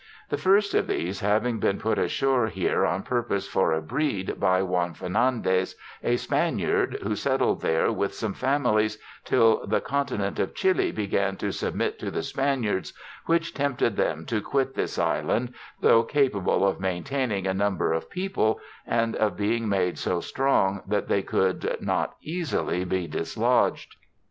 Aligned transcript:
The 0.29 0.37
first 0.39 0.73
of 0.73 0.87
these 0.87 1.19
having 1.19 1.59
been 1.59 1.77
put 1.79 1.99
ashore 1.99 2.47
here 2.47 2.87
on 2.87 3.03
purpose 3.03 3.47
for 3.47 3.71
a 3.71 3.83
breed, 3.83 4.39
by 4.39 4.63
Juan 4.63 4.95
Fernandez, 4.95 5.75
a 6.03 6.15
Spaniard, 6.15 6.97
who 7.03 7.15
settled 7.15 7.61
there 7.61 7.91
with 7.91 8.15
some 8.15 8.33
families 8.33 8.97
till 9.25 9.63
the 9.67 9.79
continent 9.79 10.39
of 10.39 10.55
Chili 10.55 10.91
began 10.91 11.35
to 11.37 11.51
submit 11.51 11.99
to 11.99 12.09
the 12.09 12.23
Spaniards, 12.23 12.93
which 13.27 13.53
tempted 13.53 13.95
them 13.95 14.25
to 14.25 14.41
quit 14.41 14.73
this 14.73 14.97
island, 14.97 15.53
tho 15.81 16.01
capable 16.01 16.67
of 16.67 16.79
maintaining 16.79 17.45
a 17.45 17.53
number 17.53 17.93
of 17.93 18.09
people, 18.09 18.59
and 18.87 19.15
of 19.17 19.37
being 19.37 19.69
made 19.69 19.99
so 19.99 20.19
strong 20.19 20.81
that 20.87 21.09
they 21.09 21.21
could 21.21 21.77
not 21.79 22.15
easily 22.23 22.83
be 22.83 23.05
dislodg'd. 23.07 23.97